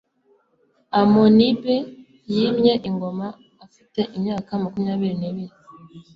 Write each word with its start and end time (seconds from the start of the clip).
amonib 0.99 1.63
yimye 2.33 2.73
ingoma 2.89 3.27
afite 3.65 3.99
imyaka 4.17 4.51
makumyabiri 4.63 5.15
n'ibiri 5.21 5.55